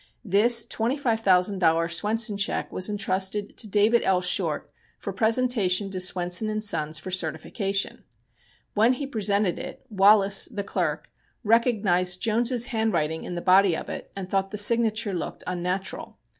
This 0.25 0.65
twenty 0.65 0.97
five 0.97 1.19
thousand 1.19 1.59
dollar 1.59 1.87
Swenson 1.87 2.35
check 2.35 2.71
was 2.73 2.89
intrusted 2.89 3.55
to 3.55 3.67
David 3.67 4.01
L. 4.01 4.19
Short 4.19 4.71
for 4.97 5.13
presentation 5.13 5.91
to 5.91 5.99
Swenson 5.99 6.59
& 6.61 6.61
Sons 6.61 6.97
for 6.97 7.11
certification. 7.11 8.03
When 8.73 8.93
he 8.93 9.05
presented 9.05 9.59
it, 9.59 9.85
Wallace, 9.91 10.45
the 10.51 10.63
clerk, 10.63 11.11
recognized 11.43 12.19
Jones's 12.19 12.65
handwriting 12.73 13.25
in 13.25 13.35
the 13.35 13.41
body 13.43 13.77
of 13.77 13.89
it, 13.89 14.11
and 14.17 14.27
thought 14.27 14.49
the 14.49 14.57
signature 14.57 15.13
looked 15.13 15.43
unnatural. 15.45 16.17